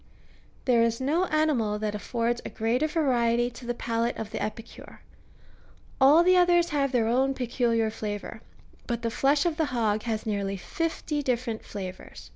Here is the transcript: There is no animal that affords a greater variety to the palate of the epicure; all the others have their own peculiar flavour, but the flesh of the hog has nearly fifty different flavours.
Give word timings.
There 0.65 0.81
is 0.81 0.99
no 0.99 1.25
animal 1.25 1.77
that 1.77 1.93
affords 1.93 2.41
a 2.43 2.49
greater 2.49 2.87
variety 2.87 3.51
to 3.51 3.67
the 3.67 3.75
palate 3.75 4.17
of 4.17 4.31
the 4.31 4.41
epicure; 4.41 5.03
all 6.01 6.23
the 6.23 6.35
others 6.35 6.69
have 6.71 6.91
their 6.91 7.05
own 7.05 7.35
peculiar 7.35 7.91
flavour, 7.91 8.41
but 8.87 9.03
the 9.03 9.11
flesh 9.11 9.45
of 9.45 9.57
the 9.57 9.65
hog 9.65 10.01
has 10.01 10.25
nearly 10.25 10.57
fifty 10.57 11.21
different 11.21 11.63
flavours. 11.63 12.29